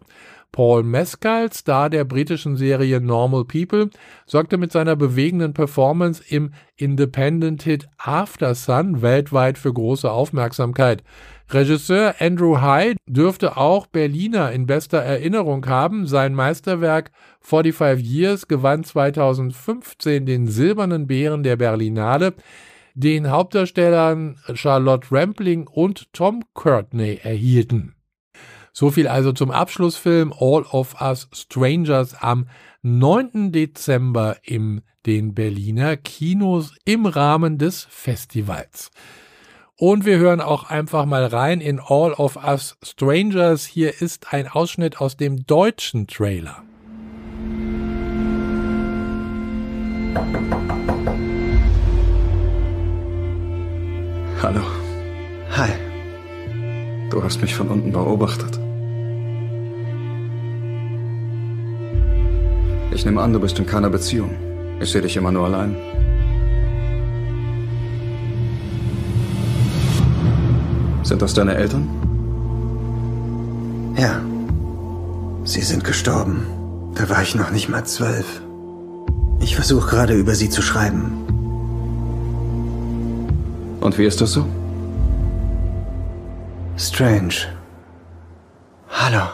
Paul 0.54 0.84
Mescal, 0.84 1.52
Star 1.52 1.90
der 1.90 2.04
britischen 2.04 2.56
Serie 2.56 3.00
Normal 3.00 3.44
People, 3.44 3.90
sorgte 4.24 4.56
mit 4.56 4.70
seiner 4.70 4.94
bewegenden 4.94 5.52
Performance 5.52 6.22
im 6.28 6.52
Independent-Hit 6.76 7.88
After 7.98 8.54
Sun 8.54 9.02
weltweit 9.02 9.58
für 9.58 9.72
große 9.72 10.08
Aufmerksamkeit. 10.08 11.02
Regisseur 11.50 12.14
Andrew 12.20 12.60
Hyde 12.60 12.96
dürfte 13.06 13.56
auch 13.56 13.86
Berliner 13.86 14.52
in 14.52 14.66
bester 14.66 14.98
Erinnerung 14.98 15.66
haben. 15.66 16.06
Sein 16.06 16.34
Meisterwerk 16.34 17.10
45 17.40 18.04
Years 18.04 18.48
gewann 18.48 18.82
2015 18.82 20.26
den 20.26 20.46
Silbernen 20.48 21.06
Bären 21.06 21.42
der 21.42 21.56
Berlinale. 21.56 22.34
Den 22.94 23.30
Hauptdarstellern 23.30 24.38
Charlotte 24.54 25.08
Rampling 25.10 25.66
und 25.66 26.12
Tom 26.12 26.44
Courtney 26.54 27.20
erhielten. 27.22 27.94
So 28.72 28.90
viel 28.90 29.06
also 29.06 29.32
zum 29.32 29.50
Abschlussfilm 29.50 30.32
All 30.32 30.62
of 30.62 31.00
Us 31.00 31.28
Strangers 31.32 32.14
am 32.14 32.48
9. 32.82 33.52
Dezember 33.52 34.36
in 34.42 34.82
den 35.06 35.34
Berliner 35.34 35.96
Kinos 35.96 36.74
im 36.84 37.06
Rahmen 37.06 37.58
des 37.58 37.86
Festivals. 37.88 38.90
Und 39.76 40.06
wir 40.06 40.18
hören 40.18 40.40
auch 40.40 40.70
einfach 40.70 41.04
mal 41.04 41.26
rein 41.26 41.60
in 41.60 41.80
All 41.80 42.12
of 42.12 42.36
Us 42.36 42.76
Strangers. 42.84 43.64
Hier 43.64 44.00
ist 44.00 44.32
ein 44.32 44.46
Ausschnitt 44.46 45.00
aus 45.00 45.16
dem 45.16 45.46
deutschen 45.46 46.06
Trailer. 46.06 46.62
Hallo. 54.40 54.60
Hi. 55.50 55.70
Du 57.10 57.20
hast 57.24 57.42
mich 57.42 57.52
von 57.52 57.66
unten 57.66 57.90
beobachtet. 57.90 58.60
Ich 62.94 63.04
nehme 63.04 63.20
an, 63.20 63.32
du 63.32 63.40
bist 63.40 63.58
in 63.58 63.66
keiner 63.66 63.90
Beziehung. 63.90 64.30
Ich 64.80 64.92
sehe 64.92 65.02
dich 65.02 65.16
immer 65.16 65.32
nur 65.32 65.46
allein. 65.46 65.74
Sind 71.04 71.20
das 71.20 71.34
deine 71.34 71.54
Eltern? 71.54 71.86
Ja. 73.96 74.20
Sie 75.44 75.60
sind 75.60 75.84
gestorben. 75.84 76.46
Da 76.94 77.08
war 77.10 77.22
ich 77.22 77.34
noch 77.34 77.50
nicht 77.50 77.68
mal 77.68 77.84
zwölf. 77.84 78.40
Ich 79.40 79.54
versuche 79.54 79.90
gerade 79.90 80.14
über 80.14 80.34
sie 80.34 80.48
zu 80.48 80.62
schreiben. 80.62 81.20
Und 83.80 83.98
wie 83.98 84.06
ist 84.06 84.22
das 84.22 84.32
so? 84.32 84.46
Strange. 86.78 87.34
Hallo. 88.88 89.26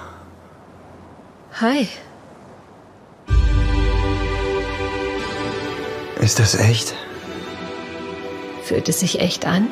Hi. 1.61 1.87
Ist 6.21 6.41
das 6.41 6.57
echt? 6.57 6.95
Fühlt 8.65 8.89
es 8.89 8.99
sich 9.01 9.21
echt 9.21 9.47
an? 9.47 9.69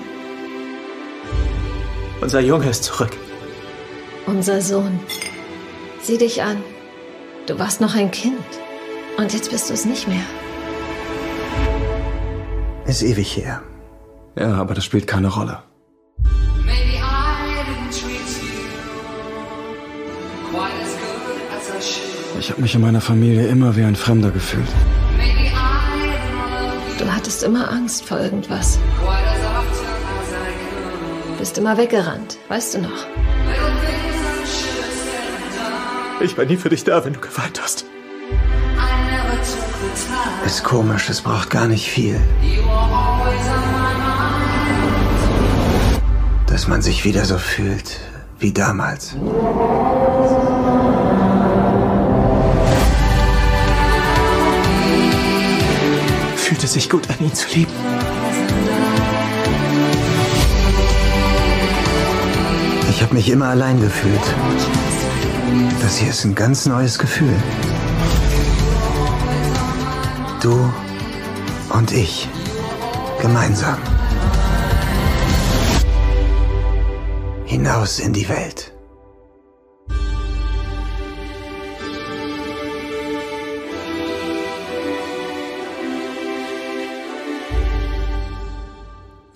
Unser 2.21 2.41
Junge 2.41 2.69
ist 2.69 2.85
zurück. 2.85 3.17
Unser 4.27 4.61
Sohn. 4.61 4.99
Sieh 6.03 6.19
dich 6.19 6.43
an. 6.43 6.59
Du 7.47 7.59
warst 7.59 7.81
noch 7.81 7.95
ein 7.95 8.11
Kind. 8.11 8.45
Und 9.17 9.33
jetzt 9.33 9.51
bist 9.51 9.71
du 9.71 9.75
es 9.75 9.85
nicht 9.85 10.09
mehr. 10.09 10.25
Ist 12.87 13.03
ewig 13.03 13.37
her. 13.37 13.63
Ja, 14.39 14.55
aber 14.55 14.75
das 14.75 14.85
spielt 14.85 15.07
keine 15.07 15.29
Rolle. 15.29 15.63
Ich 22.39 22.51
habe 22.51 22.63
mich 22.63 22.75
in 22.75 22.81
meiner 22.81 23.01
Familie 23.01 23.47
immer 23.49 23.77
wie 23.77 23.83
ein 23.83 23.97
Fremder 23.97 24.31
gefühlt. 24.31 24.69
Du 26.99 27.13
hattest 27.13 27.43
immer 27.43 27.71
Angst 27.71 28.05
vor 28.05 28.19
irgendwas. 28.19 28.79
Bist 31.39 31.57
immer 31.57 31.77
weggerannt, 31.77 32.37
weißt 32.49 32.75
du 32.75 32.79
noch? 32.81 33.07
Ich 36.21 36.37
war 36.37 36.45
nie 36.45 36.57
für 36.57 36.69
dich 36.69 36.83
da, 36.83 37.05
wenn 37.05 37.13
du 37.13 37.21
geweint 37.21 37.63
hast. 37.63 37.85
Ist 40.45 40.65
komisch, 40.65 41.09
es 41.09 41.21
braucht 41.21 41.51
gar 41.51 41.69
nicht 41.69 41.89
viel. 41.89 42.21
Dass 46.49 46.67
man 46.67 46.83
sich 46.83 47.05
wieder 47.05 47.25
so 47.25 47.39
fühlt 47.39 48.01
wie 48.41 48.53
damals. 48.53 49.15
Fühlt 56.37 56.65
es 56.65 56.73
sich 56.73 56.91
gut 56.91 57.09
an, 57.11 57.17
ihn 57.21 57.35
zu 57.35 57.49
lieben. 57.55 57.88
Ich 62.99 63.05
habe 63.05 63.15
mich 63.15 63.31
immer 63.31 63.47
allein 63.47 63.81
gefühlt. 63.81 64.35
Das 65.81 65.99
hier 65.99 66.11
ist 66.11 66.25
ein 66.25 66.35
ganz 66.35 66.67
neues 66.67 66.99
Gefühl. 66.99 67.33
Du 70.43 70.69
und 71.69 71.93
ich. 71.93 72.29
Gemeinsam. 73.23 73.79
Hinaus 77.45 78.01
in 78.01 78.13
die 78.13 78.29
Welt. 78.29 78.73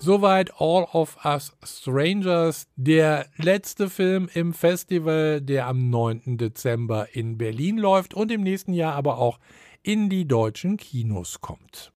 Soweit 0.05 0.51
All 0.59 0.85
of 0.91 1.15
Us 1.23 1.53
Strangers, 1.63 2.67
der 2.75 3.27
letzte 3.37 3.89
Film 3.89 4.27
im 4.33 4.53
Festival, 4.53 5.39
der 5.39 5.65
am 5.67 5.89
9. 5.89 6.37
Dezember 6.37 7.15
in 7.15 7.37
Berlin 7.37 7.77
läuft 7.77 8.13
und 8.13 8.29
im 8.29 8.41
nächsten 8.41 8.73
Jahr 8.73 8.95
aber 8.95 9.17
auch 9.17 9.39
in 9.81 10.09
die 10.09 10.27
deutschen 10.27 10.75
Kinos 10.75 11.39
kommt. 11.39 11.89